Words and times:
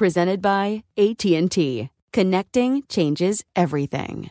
Presented 0.00 0.40
by 0.40 0.82
AT&T. 0.96 1.90
Connecting 2.14 2.82
changes 2.88 3.44
everything. 3.54 4.30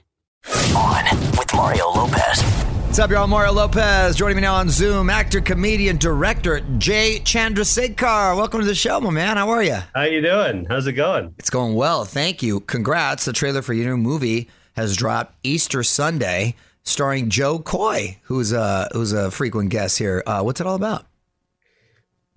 On 0.75 1.05
with 1.37 1.53
Mario 1.53 1.91
Lopez. 1.91 2.41
What's 2.41 2.97
up, 2.97 3.11
y'all? 3.11 3.27
Mario 3.27 3.51
Lopez 3.51 4.15
joining 4.15 4.37
me 4.37 4.41
now 4.41 4.55
on 4.55 4.69
Zoom. 4.69 5.11
Actor, 5.11 5.41
comedian, 5.41 5.97
director 5.97 6.61
Jay 6.79 7.19
Chandrasekhar. 7.23 8.35
Welcome 8.35 8.61
to 8.61 8.65
the 8.65 8.73
show, 8.73 8.99
my 8.99 9.11
man. 9.11 9.37
How 9.37 9.49
are 9.49 9.61
you? 9.61 9.77
How 9.93 10.05
you 10.05 10.23
doing? 10.23 10.65
How's 10.67 10.87
it 10.87 10.93
going? 10.93 11.35
It's 11.37 11.51
going 11.51 11.75
well, 11.75 12.03
thank 12.03 12.41
you. 12.41 12.61
Congrats. 12.61 13.25
The 13.25 13.33
trailer 13.33 13.61
for 13.61 13.73
your 13.73 13.95
new 13.95 13.97
movie 13.97 14.49
has 14.75 14.97
dropped 14.97 15.35
Easter 15.43 15.83
Sunday, 15.83 16.55
starring 16.81 17.29
Jo 17.29 17.59
Koy, 17.59 18.17
who's 18.23 18.53
a 18.53 18.89
who's 18.93 19.13
a 19.13 19.29
frequent 19.29 19.69
guest 19.69 19.99
here. 19.99 20.23
Uh, 20.25 20.41
what's 20.41 20.61
it 20.61 20.65
all 20.65 20.73
about? 20.73 21.05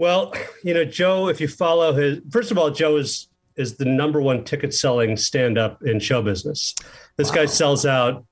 Well, 0.02 0.34
you 0.64 0.74
know, 0.74 0.84
Jo, 0.84 1.28
if 1.28 1.40
you 1.40 1.46
follow 1.46 1.94
his, 1.94 2.18
first 2.28 2.50
of 2.50 2.58
all, 2.58 2.72
Jo 2.72 2.96
is 2.96 3.28
is 3.54 3.76
the 3.76 3.84
number 3.84 4.20
one 4.20 4.42
ticket 4.42 4.74
selling 4.74 5.16
stand 5.16 5.58
up 5.58 5.80
in 5.84 6.00
show 6.00 6.20
business. 6.20 6.74
This 7.16 7.28
wow. 7.28 7.36
guy 7.36 7.46
sells 7.46 7.86
out 7.86 8.26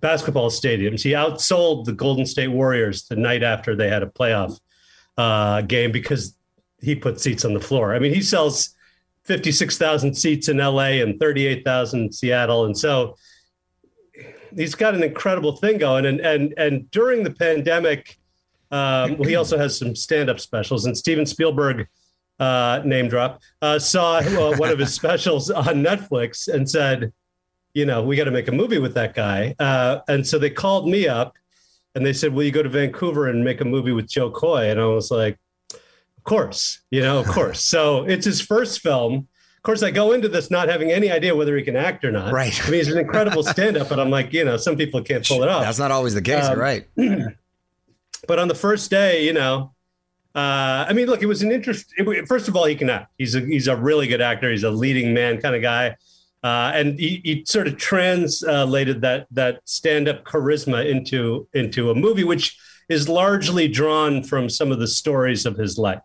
basketball 0.00 0.50
stadiums. 0.50 1.00
He 1.00 1.12
outsold 1.12 1.86
the 1.86 1.94
Golden 1.94 2.26
State 2.26 2.48
Warriors 2.48 3.04
the 3.04 3.16
night 3.16 3.42
after 3.42 3.74
they 3.74 3.88
had 3.88 4.02
a 4.02 4.08
playoff 4.08 4.60
uh, 5.16 5.62
game 5.62 5.90
because 5.90 6.36
he 6.82 6.94
put 6.94 7.18
seats 7.18 7.46
on 7.46 7.54
the 7.54 7.60
floor. 7.60 7.94
I 7.94 7.98
mean, 7.98 8.12
he 8.12 8.20
sells 8.20 8.74
56,000 9.24 10.14
seats 10.14 10.50
in 10.50 10.58
LA 10.58 11.00
and 11.00 11.18
38,000 11.18 11.98
in 11.98 12.12
Seattle. 12.12 12.66
And 12.66 12.76
so 12.76 13.16
he's 14.54 14.74
got 14.74 14.94
an 14.94 15.02
incredible 15.02 15.56
thing 15.56 15.78
going. 15.78 16.04
And, 16.04 16.20
and, 16.20 16.52
and 16.58 16.90
during 16.90 17.22
the 17.22 17.32
pandemic, 17.32 18.18
um, 18.70 19.18
well, 19.18 19.28
he 19.28 19.36
also 19.36 19.56
has 19.56 19.78
some 19.78 19.94
stand-up 19.94 20.40
specials, 20.40 20.86
and 20.86 20.96
Steven 20.96 21.24
Spielberg, 21.24 21.86
uh, 22.40 22.80
name 22.84 23.08
drop, 23.08 23.40
uh, 23.62 23.78
saw 23.78 24.18
uh, 24.18 24.56
one 24.56 24.70
of 24.70 24.78
his 24.78 24.92
specials 25.00 25.50
on 25.50 25.82
Netflix 25.82 26.52
and 26.52 26.68
said, 26.68 27.12
"You 27.74 27.86
know, 27.86 28.02
we 28.02 28.16
got 28.16 28.24
to 28.24 28.30
make 28.30 28.48
a 28.48 28.52
movie 28.52 28.78
with 28.78 28.94
that 28.94 29.14
guy." 29.14 29.54
Uh, 29.58 30.00
and 30.08 30.26
so 30.26 30.38
they 30.38 30.50
called 30.50 30.88
me 30.88 31.06
up, 31.06 31.34
and 31.94 32.04
they 32.04 32.12
said, 32.12 32.34
"Will 32.34 32.42
you 32.42 32.50
go 32.50 32.62
to 32.62 32.68
Vancouver 32.68 33.28
and 33.28 33.44
make 33.44 33.60
a 33.60 33.64
movie 33.64 33.92
with 33.92 34.08
Jo 34.08 34.30
Koy?" 34.30 34.70
And 34.70 34.80
I 34.80 34.86
was 34.86 35.10
like, 35.10 35.38
"Of 35.72 36.24
course, 36.24 36.80
you 36.90 37.02
know, 37.02 37.20
of 37.20 37.26
course." 37.26 37.62
so 37.62 38.04
it's 38.04 38.26
his 38.26 38.40
first 38.40 38.80
film. 38.80 39.28
Of 39.56 39.62
course, 39.62 39.82
I 39.82 39.90
go 39.90 40.12
into 40.12 40.28
this 40.28 40.48
not 40.48 40.68
having 40.68 40.92
any 40.92 41.10
idea 41.10 41.34
whether 41.34 41.56
he 41.56 41.62
can 41.64 41.74
act 41.74 42.04
or 42.04 42.12
not. 42.12 42.32
Right. 42.32 42.56
I 42.60 42.70
mean, 42.70 42.74
he's 42.74 42.88
an 42.88 42.98
incredible 42.98 43.42
stand-up, 43.42 43.88
but 43.88 43.98
I'm 43.98 44.10
like, 44.10 44.32
you 44.32 44.44
know, 44.44 44.56
some 44.56 44.76
people 44.76 45.02
can't 45.02 45.26
pull 45.26 45.42
it 45.42 45.48
off. 45.48 45.64
That's 45.64 45.80
not 45.80 45.90
always 45.90 46.14
the 46.14 46.22
case, 46.22 46.44
um, 46.44 46.56
right? 46.56 46.86
But 48.26 48.38
on 48.38 48.48
the 48.48 48.54
first 48.54 48.90
day, 48.90 49.24
you 49.24 49.32
know, 49.32 49.72
uh, 50.34 50.84
I 50.86 50.92
mean, 50.92 51.06
look, 51.06 51.22
it 51.22 51.26
was 51.26 51.42
an 51.42 51.50
interest. 51.50 51.94
It, 51.96 52.28
first 52.28 52.46
of 52.46 52.56
all, 52.56 52.66
he 52.66 52.74
can 52.74 52.90
act. 52.90 53.10
He's 53.16 53.34
a 53.34 53.40
he's 53.40 53.68
a 53.68 53.76
really 53.76 54.06
good 54.06 54.20
actor. 54.20 54.50
He's 54.50 54.64
a 54.64 54.70
leading 54.70 55.14
man 55.14 55.40
kind 55.40 55.54
of 55.54 55.62
guy, 55.62 55.96
uh, 56.42 56.72
and 56.74 56.98
he, 56.98 57.22
he, 57.24 57.44
sort 57.46 57.66
of 57.66 57.78
translated 57.78 59.00
that 59.00 59.26
that 59.30 59.60
stand 59.64 60.08
up 60.08 60.24
charisma 60.24 60.86
into 60.86 61.48
into 61.54 61.90
a 61.90 61.94
movie, 61.94 62.24
which 62.24 62.58
is 62.90 63.08
largely 63.08 63.66
drawn 63.66 64.22
from 64.22 64.50
some 64.50 64.70
of 64.70 64.78
the 64.78 64.86
stories 64.86 65.46
of 65.46 65.56
his 65.56 65.78
life. 65.78 66.02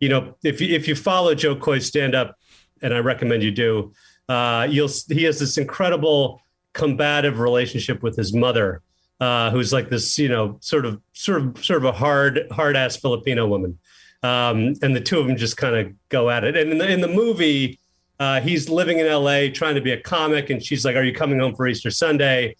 You 0.00 0.08
know, 0.08 0.34
if 0.42 0.60
you, 0.60 0.74
if 0.74 0.88
you 0.88 0.96
follow 0.96 1.34
Jo 1.36 1.54
Koy's 1.54 1.86
stand 1.86 2.16
up, 2.16 2.36
and 2.82 2.92
I 2.92 2.98
recommend 2.98 3.44
you 3.44 3.52
do, 3.52 3.92
uh, 4.28 4.66
you'll 4.68 4.90
he 5.08 5.22
has 5.22 5.38
this 5.38 5.56
incredible 5.56 6.42
combative 6.72 7.38
relationship 7.38 8.02
with 8.02 8.16
his 8.16 8.34
mother 8.34 8.82
uh, 9.20 9.50
who's 9.50 9.72
like 9.72 9.88
this, 9.88 10.18
you 10.18 10.28
know, 10.28 10.58
sort 10.60 10.86
of, 10.86 11.00
sort 11.12 11.40
of, 11.40 11.64
sort 11.64 11.78
of 11.78 11.84
a 11.84 11.92
hard, 11.92 12.46
hard 12.50 12.76
ass 12.76 12.96
Filipino 12.96 13.46
woman, 13.46 13.78
um, 14.22 14.74
and 14.82 14.94
the 14.94 15.00
two 15.00 15.18
of 15.18 15.26
them 15.26 15.36
just 15.36 15.56
kind 15.56 15.74
of 15.76 15.92
go 16.08 16.30
at 16.30 16.44
it. 16.44 16.56
And 16.56 16.72
in 16.72 16.78
the, 16.78 16.88
in 16.88 17.00
the 17.00 17.08
movie, 17.08 17.80
uh, 18.20 18.40
he's 18.40 18.68
living 18.68 18.98
in 18.98 19.06
L.A. 19.06 19.50
trying 19.50 19.74
to 19.74 19.80
be 19.80 19.92
a 19.92 20.00
comic, 20.00 20.50
and 20.50 20.62
she's 20.62 20.84
like, 20.84 20.96
"Are 20.96 21.04
you 21.04 21.12
coming 21.12 21.38
home 21.38 21.54
for 21.54 21.66
Easter 21.66 21.90
Sunday?" 21.90 22.56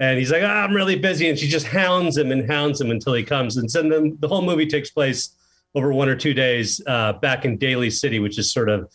And 0.00 0.18
he's 0.18 0.30
like, 0.30 0.42
oh, 0.42 0.46
"I'm 0.46 0.74
really 0.74 0.98
busy," 0.98 1.28
and 1.28 1.38
she 1.38 1.48
just 1.48 1.66
hounds 1.66 2.16
him 2.16 2.30
and 2.30 2.48
hounds 2.50 2.80
him 2.80 2.90
until 2.90 3.14
he 3.14 3.22
comes. 3.22 3.56
And 3.56 3.70
so 3.70 3.82
then 3.82 4.16
the 4.20 4.28
whole 4.28 4.42
movie 4.42 4.66
takes 4.66 4.90
place 4.90 5.34
over 5.74 5.92
one 5.92 6.08
or 6.08 6.16
two 6.16 6.34
days 6.34 6.80
uh, 6.86 7.14
back 7.14 7.44
in 7.44 7.56
Daly 7.56 7.90
City, 7.90 8.18
which 8.18 8.38
is 8.38 8.52
sort 8.52 8.68
of 8.68 8.90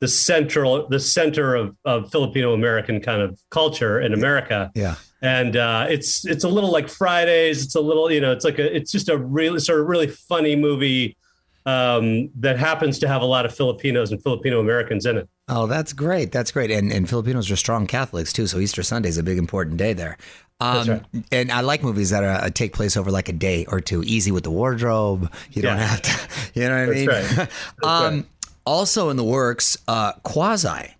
the 0.00 0.08
central 0.08 0.86
the 0.88 1.00
center 1.00 1.54
of, 1.54 1.76
of 1.84 2.10
Filipino 2.10 2.52
American 2.52 3.00
kind 3.00 3.22
of 3.22 3.38
culture 3.50 4.00
in 4.00 4.12
America. 4.12 4.70
Yeah 4.74 4.96
and 5.24 5.56
uh, 5.56 5.86
it's 5.88 6.26
it's 6.26 6.44
a 6.44 6.48
little 6.48 6.70
like 6.70 6.88
Fridays. 6.88 7.64
It's 7.64 7.74
a 7.74 7.80
little 7.80 8.12
you 8.12 8.20
know 8.20 8.30
it's 8.30 8.44
like 8.44 8.58
a 8.58 8.76
it's 8.76 8.92
just 8.92 9.08
a 9.08 9.16
really 9.16 9.58
sort 9.58 9.80
of 9.80 9.86
really 9.86 10.06
funny 10.06 10.54
movie 10.54 11.16
um, 11.64 12.28
that 12.36 12.58
happens 12.58 12.98
to 12.98 13.08
have 13.08 13.22
a 13.22 13.24
lot 13.24 13.46
of 13.46 13.54
Filipinos 13.54 14.12
and 14.12 14.22
Filipino 14.22 14.60
Americans 14.60 15.06
in 15.06 15.16
it. 15.16 15.28
Oh, 15.48 15.66
that's 15.66 15.94
great. 15.94 16.30
That's 16.30 16.52
great. 16.52 16.70
And 16.70 16.92
and 16.92 17.08
Filipinos 17.08 17.50
are 17.50 17.56
strong 17.56 17.86
Catholics 17.86 18.34
too, 18.34 18.46
so 18.46 18.58
Easter 18.58 18.82
Sunday 18.82 19.08
is 19.08 19.16
a 19.16 19.22
big 19.22 19.38
important 19.38 19.78
day 19.78 19.94
there. 19.94 20.18
Um, 20.60 20.88
right. 20.88 21.02
And 21.32 21.50
I 21.50 21.62
like 21.62 21.82
movies 21.82 22.10
that 22.10 22.22
are, 22.22 22.28
uh, 22.28 22.50
take 22.50 22.74
place 22.74 22.96
over 22.96 23.10
like 23.10 23.28
a 23.28 23.32
day 23.32 23.64
or 23.66 23.80
two, 23.80 24.02
easy 24.04 24.30
with 24.30 24.44
the 24.44 24.50
wardrobe. 24.50 25.32
You 25.50 25.62
don't 25.62 25.78
have 25.78 26.00
to, 26.02 26.28
you 26.60 26.68
know 26.68 26.86
what 26.86 26.96
I 26.96 26.98
mean? 26.98 27.08
Right. 27.08 27.38
um, 27.82 28.14
right. 28.14 28.24
Also 28.64 29.08
in 29.08 29.16
the 29.16 29.24
works, 29.24 29.76
uh, 29.88 30.12
Quasi. 30.22 30.94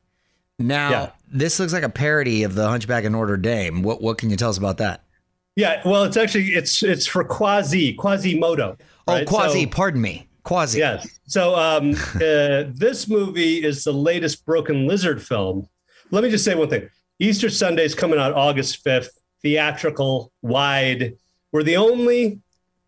Now, 0.59 0.91
yeah. 0.91 1.11
this 1.33 1.59
looks 1.59 1.73
like 1.73 1.83
a 1.83 1.89
parody 1.89 2.45
of 2.45 2.55
the 2.55 2.69
Hunchback 2.69 3.05
of 3.05 3.13
Notre 3.13 3.37
Dame. 3.37 3.83
What 3.83 4.01
what 4.03 4.19
can 4.19 4.31
you 4.31 4.37
tell 4.37 4.51
us 4.51 4.59
about 4.59 4.79
that? 4.79 5.05
Yeah, 5.57 5.83
well, 5.85 6.05
it's 6.05 6.17
actually 6.17 6.49
it's 6.55 6.83
it's 6.83 7.07
for 7.07 7.25
Quasi 7.25 7.95
Quasimodo. 7.95 8.77
Oh, 9.07 9.13
right? 9.13 9.23
Oh, 9.27 9.31
Quasi, 9.31 9.65
so, 9.65 9.71
pardon 9.71 10.01
me. 10.01 10.29
Quasi. 10.43 10.79
Yes. 10.79 11.09
So 11.27 11.55
um, 11.57 11.95
uh, 12.17 12.71
this 12.75 13.09
movie 13.09 13.65
is 13.65 13.85
the 13.85 13.93
latest 13.93 14.45
Broken 14.45 14.87
Lizard 14.87 15.23
film. 15.23 15.69
Let 16.11 16.23
me 16.23 16.31
just 16.31 16.45
say 16.45 16.55
one 16.55 16.69
thing. 16.69 16.89
Easter 17.19 17.49
Sunday 17.49 17.85
is 17.85 17.95
coming 17.95 18.19
out 18.19 18.35
August 18.35 18.85
5th, 18.85 19.09
theatrical, 19.43 20.33
wide. 20.43 21.17
We're 21.53 21.63
the 21.63 21.77
only 21.77 22.41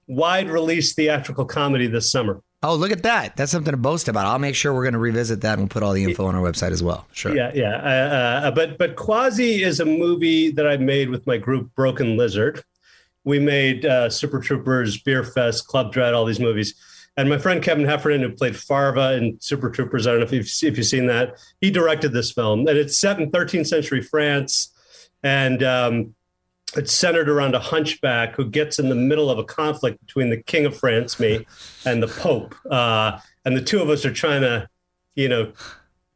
wide 0.06 0.50
release 0.50 0.94
theatrical 0.94 1.44
comedy 1.44 1.86
this 1.86 2.10
summer. 2.10 2.42
Oh, 2.62 2.74
look 2.74 2.90
at 2.90 3.02
that. 3.02 3.36
That's 3.36 3.52
something 3.52 3.70
to 3.70 3.76
boast 3.76 4.08
about. 4.08 4.26
I'll 4.26 4.38
make 4.38 4.54
sure 4.54 4.72
we're 4.72 4.82
going 4.82 4.94
to 4.94 4.98
revisit 4.98 5.42
that 5.42 5.52
and 5.52 5.62
we'll 5.62 5.68
put 5.68 5.82
all 5.82 5.92
the 5.92 6.04
info 6.04 6.26
on 6.26 6.34
our 6.34 6.42
website 6.42 6.72
as 6.72 6.82
well. 6.82 7.06
Sure. 7.12 7.36
Yeah, 7.36 7.52
yeah. 7.54 7.76
Uh, 7.76 8.46
uh, 8.46 8.50
but 8.50 8.78
but 8.78 8.96
Quasi 8.96 9.62
is 9.62 9.78
a 9.78 9.84
movie 9.84 10.50
that 10.50 10.66
I 10.66 10.76
made 10.76 11.10
with 11.10 11.26
my 11.26 11.36
group 11.36 11.74
Broken 11.74 12.16
Lizard. 12.16 12.64
We 13.24 13.38
made 13.38 13.84
uh, 13.84 14.08
Super 14.08 14.40
Troopers, 14.40 15.00
Beer 15.02 15.22
Fest, 15.22 15.66
Club 15.66 15.92
Dread, 15.92 16.14
all 16.14 16.24
these 16.24 16.40
movies. 16.40 16.74
And 17.18 17.28
my 17.28 17.38
friend 17.38 17.62
Kevin 17.62 17.84
Heffernan, 17.84 18.20
who 18.20 18.30
played 18.30 18.56
Farva 18.56 19.14
in 19.14 19.38
Super 19.40 19.70
Troopers, 19.70 20.06
I 20.06 20.10
don't 20.10 20.20
know 20.20 20.26
if 20.26 20.32
you've, 20.32 20.50
if 20.62 20.76
you've 20.76 20.86
seen 20.86 21.06
that, 21.06 21.38
he 21.60 21.70
directed 21.70 22.12
this 22.12 22.30
film. 22.30 22.60
And 22.60 22.76
it's 22.78 22.98
set 22.98 23.18
in 23.18 23.30
13th 23.30 23.66
century 23.66 24.02
France. 24.02 24.72
And 25.22 25.62
um, 25.62 26.14
it's 26.76 26.92
centered 26.92 27.28
around 27.28 27.54
a 27.54 27.60
hunchback 27.60 28.34
who 28.34 28.44
gets 28.44 28.78
in 28.78 28.88
the 28.88 28.94
middle 28.94 29.30
of 29.30 29.38
a 29.38 29.44
conflict 29.44 30.04
between 30.04 30.30
the 30.30 30.36
King 30.36 30.66
of 30.66 30.76
France, 30.76 31.18
me, 31.18 31.46
and 31.84 32.02
the 32.02 32.08
Pope. 32.08 32.54
Uh, 32.70 33.18
and 33.44 33.56
the 33.56 33.62
two 33.62 33.80
of 33.80 33.88
us 33.88 34.04
are 34.04 34.12
trying 34.12 34.42
to, 34.42 34.68
you 35.14 35.28
know, 35.28 35.52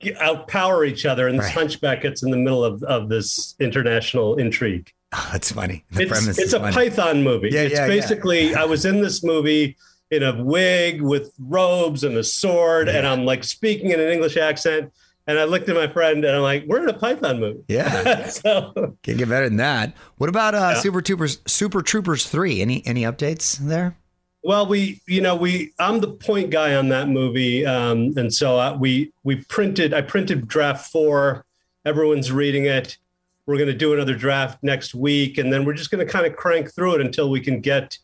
outpower 0.02 0.86
each 0.86 1.06
other. 1.06 1.28
And 1.28 1.38
this 1.38 1.46
right. 1.46 1.54
hunchback 1.54 2.02
gets 2.02 2.22
in 2.22 2.30
the 2.30 2.36
middle 2.36 2.64
of, 2.64 2.82
of 2.84 3.08
this 3.08 3.54
international 3.60 4.36
intrigue. 4.36 4.92
Oh, 5.12 5.28
that's 5.32 5.50
funny. 5.52 5.84
The 5.90 6.02
it's, 6.02 6.38
it's 6.38 6.52
a 6.52 6.60
funny. 6.60 6.72
Python 6.72 7.22
movie. 7.22 7.50
Yeah, 7.50 7.62
it's 7.62 7.74
yeah, 7.74 7.86
basically, 7.86 8.50
yeah. 8.50 8.62
I 8.62 8.64
was 8.64 8.84
in 8.84 9.00
this 9.00 9.24
movie 9.24 9.76
in 10.10 10.22
a 10.22 10.42
wig 10.42 11.02
with 11.02 11.32
robes 11.38 12.04
and 12.04 12.16
a 12.16 12.24
sword, 12.24 12.86
yeah. 12.86 12.98
and 12.98 13.06
I'm 13.06 13.24
like 13.24 13.44
speaking 13.44 13.90
in 13.90 14.00
an 14.00 14.08
English 14.08 14.36
accent. 14.36 14.92
And 15.26 15.38
I 15.38 15.44
looked 15.44 15.68
at 15.68 15.76
my 15.76 15.86
friend 15.86 16.24
and 16.24 16.36
I'm 16.36 16.42
like, 16.42 16.64
we're 16.66 16.82
in 16.82 16.88
a 16.88 16.98
Python 16.98 17.40
movie. 17.40 17.62
Yeah. 17.68 18.26
so 18.28 18.96
can't 19.02 19.18
get 19.18 19.28
better 19.28 19.48
than 19.48 19.58
that. 19.58 19.94
What 20.16 20.28
about 20.28 20.54
uh, 20.54 20.72
yeah. 20.74 20.80
Super 20.80 21.00
Troopers 21.00 21.38
Super 21.46 21.82
Troopers 21.82 22.26
3? 22.26 22.60
Any 22.60 22.84
any 22.86 23.02
updates 23.02 23.58
there? 23.58 23.96
Well, 24.42 24.66
we, 24.66 25.00
you 25.06 25.20
know, 25.20 25.36
we, 25.36 25.72
I'm 25.78 26.00
the 26.00 26.12
point 26.12 26.50
guy 26.50 26.74
on 26.74 26.88
that 26.88 27.08
movie. 27.08 27.66
Um, 27.66 28.14
and 28.16 28.32
so 28.32 28.56
I, 28.56 28.72
we, 28.72 29.12
we 29.22 29.36
printed, 29.36 29.92
I 29.92 30.00
printed 30.00 30.48
draft 30.48 30.90
four. 30.90 31.44
Everyone's 31.84 32.32
reading 32.32 32.64
it. 32.64 32.96
We're 33.44 33.56
going 33.56 33.68
to 33.68 33.74
do 33.74 33.92
another 33.92 34.14
draft 34.14 34.62
next 34.62 34.94
week. 34.94 35.36
And 35.36 35.52
then 35.52 35.64
we're 35.64 35.74
just 35.74 35.90
going 35.90 36.04
to 36.04 36.10
kind 36.10 36.26
of 36.26 36.36
crank 36.36 36.72
through 36.74 36.94
it 36.96 37.00
until 37.02 37.28
we 37.28 37.40
can 37.40 37.60
get, 37.60 37.98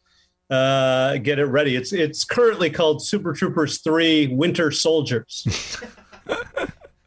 uh, 0.51 1.17
get 1.19 1.39
it 1.39 1.47
ready. 1.47 1.75
It's, 1.75 1.93
it's 1.93 2.25
currently 2.25 2.69
called 2.69 3.03
Super 3.03 3.33
Troopers 3.33 3.79
3 3.79 4.29
Winter 4.29 4.71
Soldiers. 4.71 5.79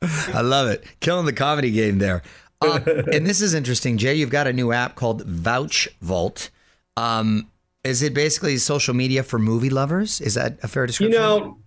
I 0.33 0.41
love 0.41 0.67
it. 0.67 0.83
Killing 1.00 1.25
the 1.25 1.33
comedy 1.33 1.71
game 1.71 2.00
there. 2.00 2.21
Uh, 2.61 2.79
and 3.13 3.25
this 3.25 3.41
is 3.41 3.53
interesting, 3.53 3.97
Jay. 3.97 4.15
You've 4.15 4.29
got 4.29 4.47
a 4.47 4.53
new 4.53 4.71
app 4.71 4.95
called 4.95 5.25
Vouch 5.25 5.88
Vault. 6.01 6.50
Um, 6.97 7.50
is 7.83 8.01
it 8.01 8.13
basically 8.13 8.57
social 8.57 8.94
media 8.94 9.23
for 9.23 9.39
movie 9.39 9.69
lovers? 9.69 10.19
Is 10.19 10.33
that 10.33 10.57
a 10.61 10.67
fair 10.67 10.85
description? 10.85 11.13
You 11.13 11.19
know, 11.19 11.57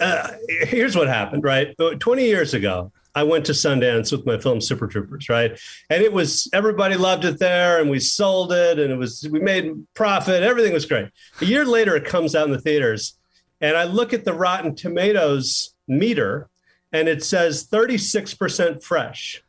uh, 0.00 0.32
here's 0.48 0.96
what 0.96 1.08
happened, 1.08 1.44
right? 1.44 1.74
20 1.78 2.24
years 2.24 2.52
ago, 2.52 2.92
I 3.14 3.22
went 3.22 3.46
to 3.46 3.52
Sundance 3.52 4.10
with 4.10 4.26
my 4.26 4.38
film 4.38 4.60
Super 4.60 4.86
Troopers, 4.86 5.28
right? 5.28 5.58
And 5.90 6.02
it 6.02 6.12
was 6.12 6.48
everybody 6.52 6.96
loved 6.96 7.24
it 7.24 7.38
there, 7.38 7.80
and 7.80 7.90
we 7.90 8.00
sold 8.00 8.52
it, 8.52 8.78
and 8.78 8.90
it 8.90 8.96
was 8.96 9.26
we 9.30 9.40
made 9.40 9.70
profit. 9.94 10.42
Everything 10.42 10.72
was 10.72 10.86
great. 10.86 11.08
A 11.40 11.44
year 11.44 11.64
later, 11.64 11.94
it 11.94 12.04
comes 12.04 12.34
out 12.34 12.46
in 12.46 12.52
the 12.52 12.60
theaters, 12.60 13.18
and 13.60 13.76
I 13.76 13.84
look 13.84 14.12
at 14.12 14.24
the 14.24 14.32
Rotten 14.32 14.74
Tomatoes 14.74 15.74
meter, 15.86 16.48
and 16.92 17.08
it 17.08 17.24
says 17.24 17.66
36% 17.66 18.82
fresh. 18.82 19.42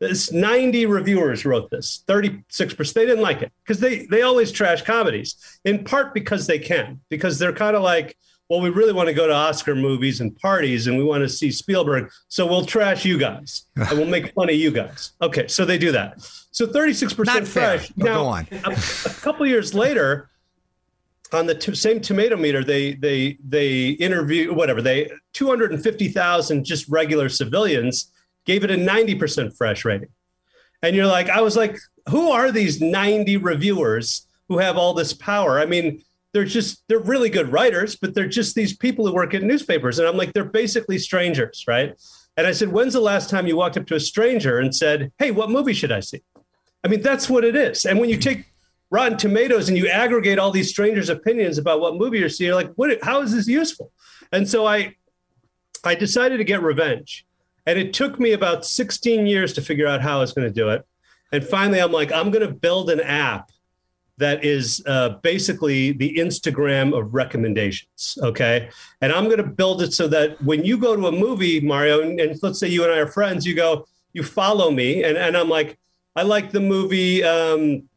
This 0.00 0.32
90 0.32 0.86
reviewers 0.86 1.44
wrote 1.44 1.70
this. 1.70 2.02
36%. 2.08 2.94
They 2.94 3.04
didn't 3.04 3.22
like 3.22 3.42
it 3.42 3.52
because 3.62 3.80
they 3.80 4.06
they 4.06 4.22
always 4.22 4.50
trash 4.50 4.82
comedies, 4.82 5.58
in 5.64 5.84
part 5.84 6.14
because 6.14 6.46
they 6.46 6.58
can, 6.58 7.00
because 7.10 7.38
they're 7.38 7.52
kind 7.52 7.76
of 7.76 7.82
like, 7.82 8.16
well, 8.48 8.60
we 8.62 8.70
really 8.70 8.94
want 8.94 9.08
to 9.08 9.12
go 9.14 9.26
to 9.26 9.34
Oscar 9.34 9.74
movies 9.74 10.20
and 10.20 10.34
parties 10.36 10.86
and 10.86 10.96
we 10.96 11.04
want 11.04 11.22
to 11.22 11.28
see 11.28 11.50
Spielberg. 11.52 12.10
So 12.28 12.46
we'll 12.46 12.64
trash 12.64 13.04
you 13.04 13.18
guys 13.18 13.66
and 13.76 13.98
we'll 13.98 14.08
make 14.08 14.32
fun 14.32 14.48
of 14.48 14.56
you 14.56 14.70
guys. 14.70 15.12
Okay, 15.20 15.46
so 15.48 15.66
they 15.66 15.78
do 15.78 15.92
that. 15.92 16.20
So 16.50 16.66
36% 16.66 17.26
Not 17.26 17.46
fresh. 17.46 17.88
Fair. 17.90 17.94
Now, 17.96 18.14
go 18.14 18.26
on. 18.26 18.48
a, 18.64 18.70
a 18.70 19.10
couple 19.20 19.46
years 19.46 19.74
later, 19.74 20.30
on 21.32 21.46
the 21.46 21.54
t- 21.54 21.74
same 21.74 22.00
tomato 22.00 22.36
meter, 22.36 22.64
they 22.64 22.94
they 22.94 23.38
they 23.46 23.90
interview 23.90 24.52
whatever 24.52 24.82
they 24.82 25.10
250,000 25.32 26.64
just 26.64 26.88
regular 26.88 27.28
civilians 27.28 28.12
gave 28.46 28.64
it 28.64 28.70
a 28.70 28.74
90% 28.74 29.56
fresh 29.56 29.84
rating. 29.84 30.08
And 30.82 30.96
you're 30.96 31.06
like, 31.06 31.28
I 31.28 31.40
was 31.40 31.56
like, 31.56 31.78
who 32.08 32.30
are 32.30 32.50
these 32.50 32.80
90 32.80 33.36
reviewers 33.36 34.26
who 34.48 34.58
have 34.58 34.76
all 34.76 34.94
this 34.94 35.12
power? 35.12 35.60
I 35.60 35.66
mean, 35.66 36.02
they're 36.32 36.44
just 36.44 36.82
they're 36.88 36.98
really 36.98 37.28
good 37.28 37.52
writers, 37.52 37.96
but 37.96 38.14
they're 38.14 38.28
just 38.28 38.54
these 38.54 38.76
people 38.76 39.06
who 39.06 39.12
work 39.12 39.34
in 39.34 39.46
newspapers. 39.46 39.98
And 39.98 40.08
I'm 40.08 40.16
like, 40.16 40.32
they're 40.32 40.44
basically 40.44 40.98
strangers, 40.98 41.64
right? 41.66 41.94
And 42.36 42.46
I 42.46 42.52
said, 42.52 42.68
when's 42.68 42.94
the 42.94 43.00
last 43.00 43.28
time 43.28 43.46
you 43.46 43.56
walked 43.56 43.76
up 43.76 43.86
to 43.88 43.96
a 43.96 44.00
stranger 44.00 44.58
and 44.58 44.74
said, 44.74 45.12
Hey, 45.18 45.30
what 45.30 45.50
movie 45.50 45.72
should 45.72 45.92
I 45.92 46.00
see? 46.00 46.22
I 46.82 46.88
mean, 46.88 47.02
that's 47.02 47.28
what 47.28 47.44
it 47.44 47.56
is. 47.56 47.84
And 47.84 47.98
when 47.98 48.08
you 48.08 48.16
take 48.16 48.46
Rotten 48.90 49.16
Tomatoes 49.16 49.68
and 49.68 49.78
you 49.78 49.88
aggregate 49.88 50.38
all 50.38 50.50
these 50.50 50.68
strangers' 50.68 51.08
opinions 51.08 51.58
about 51.58 51.80
what 51.80 51.96
movie 51.96 52.18
you're 52.18 52.28
seeing, 52.28 52.48
you're 52.48 52.56
like, 52.56 52.72
what? 52.74 52.98
How 53.02 53.22
is 53.22 53.32
this 53.32 53.46
useful? 53.46 53.92
And 54.32 54.48
so 54.48 54.66
I, 54.66 54.96
I 55.84 55.94
decided 55.94 56.38
to 56.38 56.44
get 56.44 56.62
revenge, 56.62 57.26
and 57.66 57.78
it 57.78 57.92
took 57.92 58.18
me 58.18 58.32
about 58.32 58.66
16 58.66 59.26
years 59.26 59.52
to 59.54 59.62
figure 59.62 59.86
out 59.86 60.02
how 60.02 60.18
I 60.18 60.20
was 60.20 60.32
going 60.32 60.48
to 60.48 60.54
do 60.54 60.68
it. 60.70 60.84
And 61.32 61.44
finally, 61.44 61.80
I'm 61.80 61.92
like, 61.92 62.10
I'm 62.10 62.30
going 62.30 62.46
to 62.46 62.52
build 62.52 62.90
an 62.90 63.00
app 63.00 63.50
that 64.20 64.44
is 64.44 64.82
uh, 64.86 65.10
basically 65.22 65.92
the 65.92 66.16
Instagram 66.16 66.96
of 66.96 67.14
recommendations. 67.14 68.18
Okay. 68.22 68.68
And 69.00 69.12
I'm 69.12 69.24
going 69.24 69.38
to 69.38 69.42
build 69.42 69.80
it 69.82 69.94
so 69.94 70.06
that 70.08 70.40
when 70.42 70.62
you 70.62 70.76
go 70.76 70.94
to 70.94 71.06
a 71.06 71.12
movie, 71.12 71.58
Mario, 71.60 72.02
and, 72.02 72.20
and, 72.20 72.38
let's 72.42 72.58
say 72.58 72.68
you 72.68 72.84
and 72.84 72.92
I 72.92 72.98
are 72.98 73.06
friends, 73.06 73.46
you 73.46 73.54
go, 73.54 73.86
you 74.12 74.22
follow 74.22 74.70
me, 74.70 75.04
and, 75.04 75.16
and 75.16 75.36
I'm 75.36 75.48
like, 75.48 75.78
I 76.16 76.22
like 76.22 76.50
the 76.50 76.60
movie 76.60 77.24
um, 77.24 77.88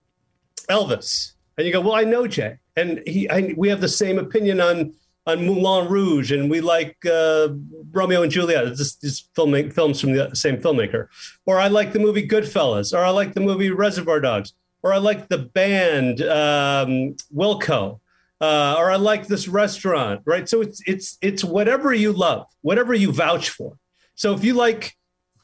Elvis, 0.69 1.33
and 1.57 1.67
you 1.67 1.73
go, 1.73 1.81
well, 1.81 1.95
I 1.95 2.03
know 2.03 2.27
Jay, 2.27 2.57
and 2.75 3.01
he, 3.05 3.29
I, 3.29 3.53
we 3.57 3.69
have 3.69 3.81
the 3.81 3.87
same 3.87 4.17
opinion 4.17 4.59
on 4.61 4.93
on 5.25 5.45
Moulin 5.45 5.87
Rouge, 5.87 6.31
and 6.31 6.49
we 6.49 6.59
like 6.59 6.97
uh, 7.05 7.49
Romeo 7.91 8.23
and 8.23 8.31
Juliet. 8.31 8.75
Just, 8.75 9.29
film, 9.35 9.71
films 9.71 10.01
from 10.01 10.13
the 10.13 10.35
same 10.35 10.57
filmmaker. 10.57 11.07
Or 11.45 11.59
I 11.59 11.67
like 11.67 11.93
the 11.93 11.99
movie 11.99 12.27
Goodfellas, 12.27 12.93
or 12.93 13.03
I 13.03 13.09
like 13.09 13.33
the 13.33 13.39
movie 13.39 13.69
Reservoir 13.69 14.19
Dogs, 14.19 14.53
or 14.81 14.93
I 14.93 14.97
like 14.97 15.29
the 15.29 15.37
band 15.37 16.21
um, 16.21 17.15
Wilco, 17.33 17.99
uh, 18.41 18.75
or 18.77 18.91
I 18.91 18.97
like 18.97 19.27
this 19.27 19.47
restaurant. 19.47 20.21
Right. 20.25 20.49
So 20.49 20.61
it's 20.61 20.81
it's 20.85 21.17
it's 21.21 21.43
whatever 21.43 21.93
you 21.93 22.11
love, 22.11 22.47
whatever 22.61 22.93
you 22.93 23.11
vouch 23.11 23.49
for. 23.49 23.77
So 24.15 24.33
if 24.33 24.43
you 24.43 24.53
like 24.53 24.95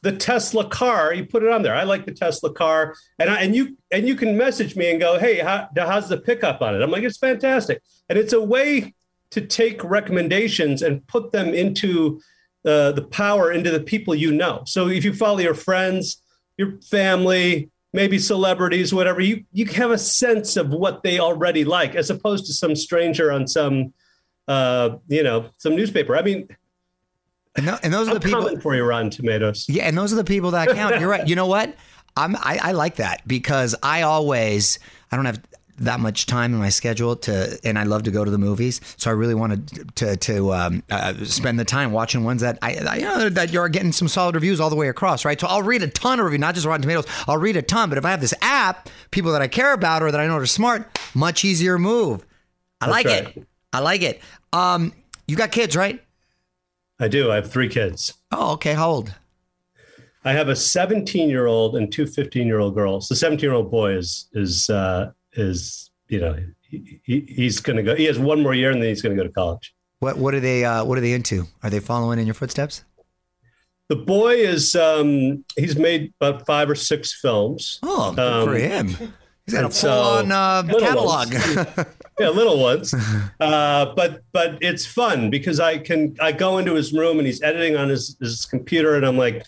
the 0.02 0.12
Tesla 0.12 0.66
car, 0.68 1.12
you 1.12 1.26
put 1.26 1.42
it 1.42 1.50
on 1.50 1.62
there. 1.62 1.74
I 1.74 1.82
like 1.82 2.06
the 2.06 2.14
Tesla 2.14 2.52
car, 2.52 2.94
and 3.18 3.28
I, 3.28 3.42
and 3.42 3.54
you 3.54 3.76
and 3.90 4.08
you 4.08 4.14
can 4.14 4.36
message 4.36 4.76
me 4.76 4.90
and 4.90 5.00
go, 5.00 5.18
hey, 5.18 5.38
how, 5.38 5.68
how's 5.76 6.08
the 6.08 6.16
pickup 6.16 6.62
on 6.62 6.74
it? 6.74 6.82
I'm 6.82 6.90
like, 6.90 7.02
it's 7.02 7.18
fantastic, 7.18 7.82
and 8.08 8.18
it's 8.18 8.32
a 8.32 8.40
way 8.40 8.94
to 9.30 9.40
take 9.40 9.84
recommendations 9.84 10.82
and 10.82 11.06
put 11.06 11.32
them 11.32 11.54
into 11.54 12.20
uh, 12.64 12.92
the 12.92 13.02
power 13.02 13.52
into 13.52 13.70
the 13.70 13.80
people 13.80 14.14
you 14.14 14.32
know. 14.32 14.62
So 14.66 14.88
if 14.88 15.04
you 15.04 15.12
follow 15.12 15.38
your 15.38 15.54
friends, 15.54 16.22
your 16.56 16.80
family, 16.90 17.70
maybe 17.92 18.18
celebrities, 18.18 18.92
whatever, 18.94 19.20
you 19.20 19.44
you 19.52 19.66
have 19.66 19.90
a 19.90 19.98
sense 19.98 20.56
of 20.56 20.70
what 20.70 21.02
they 21.02 21.18
already 21.18 21.64
like, 21.64 21.94
as 21.94 22.10
opposed 22.10 22.46
to 22.46 22.52
some 22.52 22.74
stranger 22.74 23.30
on 23.30 23.46
some, 23.46 23.92
uh, 24.48 24.96
you 25.08 25.22
know, 25.22 25.50
some 25.58 25.76
newspaper. 25.76 26.16
I 26.16 26.22
mean 26.22 26.48
and, 27.56 27.66
th- 27.66 27.78
and 27.82 27.92
those 27.92 28.08
are 28.08 28.14
the 28.14 28.20
people 28.20 28.60
for 28.60 28.74
you, 28.74 28.84
Rotten 28.84 29.10
Tomatoes. 29.10 29.66
Yeah, 29.68 29.84
and 29.84 29.96
those 29.96 30.12
are 30.12 30.16
the 30.16 30.24
people 30.24 30.52
that 30.52 30.68
count. 30.70 31.00
You're 31.00 31.08
right. 31.10 31.26
You 31.26 31.36
know 31.36 31.46
what? 31.46 31.74
I'm 32.16 32.36
I, 32.36 32.58
I 32.62 32.72
like 32.72 32.96
that 32.96 33.26
because 33.26 33.74
I 33.82 34.02
always 34.02 34.78
I 35.10 35.16
don't 35.16 35.26
have 35.26 35.40
that 35.80 35.98
much 35.98 36.26
time 36.26 36.52
in 36.52 36.58
my 36.58 36.68
schedule 36.68 37.16
to, 37.16 37.58
and 37.64 37.78
I 37.78 37.84
love 37.84 38.02
to 38.02 38.10
go 38.10 38.22
to 38.22 38.30
the 38.30 38.38
movies. 38.38 38.80
So 38.98 39.10
I 39.10 39.14
really 39.14 39.34
wanted 39.34 39.96
to 39.96 40.16
to 40.16 40.52
um, 40.52 40.82
uh, 40.90 41.14
spend 41.24 41.58
the 41.58 41.64
time 41.64 41.92
watching 41.92 42.22
ones 42.22 42.42
that 42.42 42.58
I, 42.62 42.74
I, 42.76 42.96
you 42.96 43.04
know 43.04 43.28
that 43.30 43.52
you're 43.52 43.68
getting 43.68 43.92
some 43.92 44.06
solid 44.06 44.34
reviews 44.34 44.60
all 44.60 44.70
the 44.70 44.76
way 44.76 44.88
across, 44.88 45.24
right? 45.24 45.40
So 45.40 45.46
I'll 45.46 45.62
read 45.62 45.82
a 45.82 45.88
ton 45.88 46.20
of 46.20 46.24
reviews, 46.24 46.40
not 46.40 46.54
just 46.54 46.66
Rotten 46.66 46.82
Tomatoes. 46.82 47.06
I'll 47.26 47.38
read 47.38 47.56
a 47.56 47.62
ton, 47.62 47.88
but 47.88 47.98
if 47.98 48.04
I 48.04 48.10
have 48.10 48.20
this 48.20 48.34
app, 48.42 48.88
people 49.10 49.32
that 49.32 49.42
I 49.42 49.48
care 49.48 49.72
about 49.72 50.02
or 50.02 50.10
that 50.10 50.20
I 50.20 50.26
know 50.26 50.36
are 50.36 50.46
smart, 50.46 50.98
much 51.14 51.44
easier 51.44 51.78
move. 51.78 52.24
I 52.80 52.86
That's 52.86 52.92
like 52.92 53.06
right. 53.06 53.36
it. 53.36 53.46
I 53.72 53.80
like 53.80 54.02
it. 54.02 54.20
Um, 54.52 54.92
you 55.26 55.36
got 55.36 55.52
kids, 55.52 55.76
right? 55.76 56.02
I 57.00 57.08
do. 57.08 57.32
I 57.32 57.36
have 57.36 57.50
three 57.50 57.68
kids. 57.68 58.14
Oh, 58.30 58.52
okay. 58.52 58.74
How 58.74 58.90
old? 58.90 59.14
I 60.24 60.32
have 60.32 60.48
a 60.48 60.56
17 60.56 61.30
year 61.30 61.46
old 61.46 61.76
and 61.76 61.90
two 61.90 62.06
15 62.06 62.46
year 62.46 62.58
old 62.60 62.74
girls. 62.74 63.08
The 63.08 63.16
17 63.16 63.42
year 63.42 63.54
old 63.54 63.70
boy 63.70 63.96
is 63.96 64.28
is 64.34 64.68
uh, 64.70 65.12
is 65.32 65.90
you 66.08 66.20
know 66.20 66.36
he, 66.60 67.00
he, 67.02 67.20
he's 67.20 67.58
going 67.60 67.76
to 67.78 67.82
go. 67.82 67.94
He 67.96 68.04
has 68.04 68.18
one 68.18 68.42
more 68.42 68.54
year 68.54 68.70
and 68.70 68.80
then 68.82 68.90
he's 68.90 69.00
going 69.02 69.16
to 69.16 69.20
go 69.22 69.26
to 69.26 69.32
college. 69.32 69.74
What 70.00 70.18
what 70.18 70.34
are 70.34 70.40
they 70.40 70.64
uh, 70.64 70.84
what 70.84 70.98
are 70.98 71.00
they 71.00 71.12
into? 71.12 71.46
Are 71.62 71.70
they 71.70 71.80
following 71.80 72.18
in 72.18 72.26
your 72.26 72.34
footsteps? 72.34 72.84
The 73.88 73.96
boy 73.96 74.34
is 74.36 74.76
um, 74.76 75.44
he's 75.56 75.76
made 75.76 76.12
about 76.20 76.46
five 76.46 76.70
or 76.70 76.74
six 76.76 77.12
films. 77.18 77.80
Oh, 77.82 78.12
good 78.12 78.20
Um, 78.20 78.44
for 78.46 78.54
him. 78.54 78.88
He's 79.46 79.54
got 79.54 79.64
a 79.64 79.68
full 79.68 79.72
so- 79.72 79.90
on 80.18 80.30
uh, 80.30 80.62
catalog. 80.64 81.34
yeah, 82.20 82.28
little 82.28 82.58
ones. 82.60 82.94
Uh, 83.40 83.94
but 83.94 84.22
but 84.32 84.58
it's 84.60 84.84
fun 84.84 85.30
because 85.30 85.60
I 85.60 85.78
can 85.78 86.14
I 86.20 86.30
go 86.32 86.58
into 86.58 86.74
his 86.74 86.92
room 86.92 87.18
and 87.18 87.26
he's 87.26 87.42
editing 87.42 87.74
on 87.76 87.88
his, 87.88 88.16
his 88.20 88.44
computer 88.44 88.94
and 88.96 89.06
I'm 89.06 89.16
like, 89.16 89.46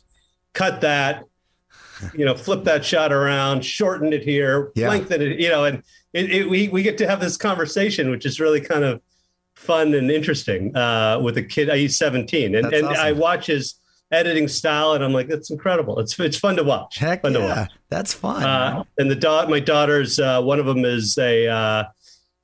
cut 0.55 0.81
that, 0.81 1.25
you 2.15 2.25
know, 2.25 2.35
flip 2.35 2.65
that 2.65 2.85
shot 2.85 3.13
around, 3.13 3.65
shorten 3.65 4.13
it 4.15 4.23
here, 4.23 4.73
Yeah. 4.75 4.89
lengthen 4.89 5.21
it, 5.21 5.39
you 5.39 5.51
know, 5.51 5.65
and 5.65 5.83
it, 6.15 6.31
it, 6.31 6.49
we 6.49 6.69
we 6.69 6.83
get 6.83 6.97
to 6.99 7.07
have 7.07 7.21
this 7.21 7.37
conversation, 7.37 8.11
which 8.11 8.25
is 8.25 8.41
really 8.41 8.61
kind 8.63 8.83
of 8.85 9.03
fun 9.55 9.93
and 9.95 10.11
interesting 10.11 10.75
uh, 10.75 11.21
with 11.23 11.37
a 11.37 11.43
kid. 11.43 11.69
He's 11.75 11.99
17, 11.99 12.55
and 12.55 12.65
That's 12.65 12.75
and 12.75 12.87
awesome. 12.89 13.05
I 13.05 13.13
watch 13.13 13.47
his 13.47 13.75
editing 14.11 14.49
style, 14.49 14.93
and 14.95 15.05
I'm 15.05 15.13
like, 15.13 15.29
that's 15.29 15.51
incredible. 15.51 15.99
It's 16.01 16.19
it's 16.19 16.39
fun 16.39 16.57
to 16.57 16.65
watch. 16.65 16.97
Heck 16.97 17.23
fun 17.23 17.35
to 17.35 17.41
yeah, 17.41 17.61
watch. 17.63 17.71
that's 17.91 18.15
fun. 18.15 18.43
Uh, 18.43 18.85
and 18.99 19.11
the 19.11 19.17
da- 19.17 19.47
my 19.49 19.61
daughters, 19.61 20.19
uh, 20.19 20.41
one 20.43 20.59
of 20.59 20.65
them 20.67 20.85
is 20.87 21.17
a, 21.19 21.47
uh, 21.49 21.85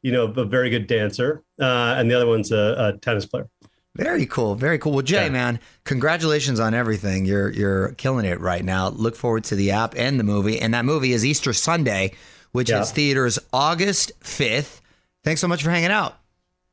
you 0.03 0.13
know, 0.13 0.25
a 0.25 0.45
very 0.45 0.71
good 0.71 0.87
dancer, 0.87 1.43
uh, 1.61 1.95
and 1.99 2.11
the 2.11 2.15
other 2.15 2.27
one's 2.27 2.53
a, 2.53 2.93
a 2.95 2.99
tennis 2.99 3.27
player. 3.27 3.49
Very 3.97 4.27
cool. 4.27 4.55
Very 4.55 4.79
cool. 4.79 4.93
Well, 4.93 5.03
Jay, 5.03 5.25
Yeah. 5.25 5.31
man, 5.31 5.61
congratulations 5.85 6.61
on 6.61 6.73
everything. 6.73 7.25
You're 7.25 7.51
you're 7.51 7.93
killing 7.95 8.25
it 8.27 8.39
right 8.39 8.65
now. 8.65 8.89
Look 8.91 9.17
forward 9.17 9.43
to 9.45 9.57
the 9.57 9.73
app 9.73 9.95
and 9.97 10.21
the 10.21 10.25
movie. 10.25 10.61
And 10.61 10.73
that 10.75 10.85
movie 10.85 11.13
is 11.13 11.25
Easter 11.27 11.53
Sunday, 11.53 12.13
which 12.53 12.71
Yeah. 12.71 12.81
is 12.83 12.93
theaters 12.93 13.41
August 13.53 14.13
5th. 14.23 14.81
Thanks 15.25 15.41
so 15.41 15.49
much 15.49 15.65
for 15.65 15.71
hanging 15.71 15.91
out. 15.91 16.17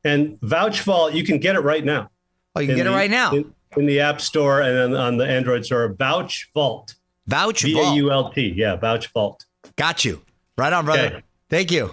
And 0.04 0.38
Vouch 0.40 0.82
Vault, 0.82 1.14
you 1.14 1.24
can 1.24 1.38
get 1.38 1.56
it 1.56 1.60
right 1.60 1.84
now. 1.84 2.10
Oh, 2.54 2.60
you 2.60 2.68
can 2.68 2.78
In 2.78 2.84
get 2.84 2.86
it 2.86 2.94
right 2.94 3.10
now. 3.10 3.32
in, 3.32 3.52
in 3.76 3.86
the 3.86 3.98
App 4.00 4.20
Store 4.20 4.60
and 4.62 4.78
on, 4.78 4.94
on 4.94 5.16
the 5.16 5.26
Android 5.26 5.64
store. 5.66 5.88
Vouch 5.98 6.48
Vault, 6.54 6.94
Vouch 7.26 7.62
V 7.62 7.72
A 7.72 7.82
Vault. 7.82 7.96
U 7.96 8.12
L 8.12 8.30
T. 8.30 8.52
Yeah, 8.56 8.76
Vouch 8.76 9.08
Vault. 9.08 9.44
Got 9.74 10.04
you. 10.04 10.22
Right 10.56 10.72
on, 10.72 10.84
brother. 10.84 11.06
Okay. 11.06 11.22
Thank 11.50 11.72
you. 11.72 11.92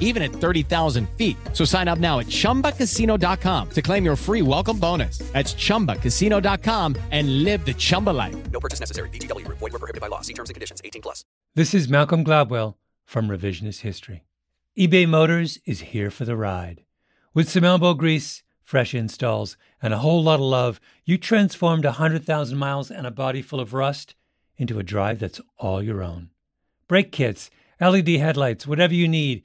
even 0.00 0.22
at 0.22 0.32
30,000 0.32 1.08
feet. 1.10 1.36
So 1.52 1.64
sign 1.64 1.86
up 1.86 2.00
now 2.00 2.18
at 2.18 2.26
ChumbaCasino.com 2.26 3.70
to 3.70 3.82
claim 3.82 4.04
your 4.04 4.16
free 4.16 4.42
welcome 4.42 4.78
bonus. 4.78 5.18
That's 5.18 5.54
ChumbaCasino.com 5.54 6.96
and 7.12 7.44
live 7.44 7.64
the 7.64 7.74
Chumba 7.74 8.10
life. 8.10 8.34
No 8.50 8.58
purchase 8.60 8.80
necessary. 8.80 9.10
VGW 9.10 9.44
Group. 9.44 9.58
Void 9.58 9.72
were 9.72 9.78
prohibited 9.78 10.00
by 10.00 10.08
law. 10.08 10.22
See 10.22 10.34
terms 10.34 10.50
and 10.50 10.54
conditions. 10.54 10.80
18 10.82 11.02
plus. 11.02 11.24
This 11.54 11.74
is 11.74 11.88
Malcolm 11.88 12.24
Gladwell 12.24 12.74
from 13.04 13.28
Revisionist 13.28 13.80
History. 13.80 14.24
eBay 14.78 15.08
Motors 15.08 15.58
is 15.64 15.80
here 15.80 16.10
for 16.10 16.24
the 16.24 16.36
ride. 16.36 16.82
With 17.32 17.48
some 17.48 17.64
elbow 17.64 17.94
grease, 17.94 18.42
fresh 18.62 18.94
installs, 18.94 19.56
and 19.80 19.94
a 19.94 19.98
whole 19.98 20.22
lot 20.22 20.34
of 20.34 20.40
love, 20.40 20.80
you 21.04 21.16
transformed 21.16 21.84
100,000 21.84 22.58
miles 22.58 22.90
and 22.90 23.06
a 23.06 23.10
body 23.10 23.42
full 23.42 23.60
of 23.60 23.72
rust 23.72 24.14
into 24.56 24.78
a 24.78 24.82
drive 24.82 25.20
that's 25.20 25.40
all 25.58 25.82
your 25.82 26.02
own. 26.02 26.30
Brake 26.88 27.12
kits, 27.12 27.50
LED 27.80 28.08
headlights, 28.08 28.66
whatever 28.66 28.94
you 28.94 29.06
need, 29.06 29.44